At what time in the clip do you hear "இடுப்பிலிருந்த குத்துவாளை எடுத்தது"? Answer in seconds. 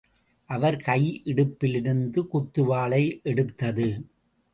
1.25-3.87